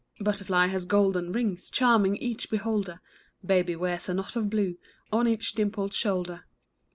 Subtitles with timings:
[0.19, 1.69] Butterfly has golden rings.
[1.69, 3.01] Charming each beholder;
[3.45, 4.77] Baby wears a knot of blue
[5.11, 6.45] On each dimpled shoulder.